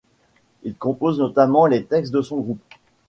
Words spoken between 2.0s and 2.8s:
de son groupe.